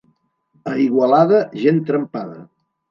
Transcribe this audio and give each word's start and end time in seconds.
A 0.71 0.73
Igualada, 0.85 1.43
gent 1.67 1.87
trempada. 1.93 2.45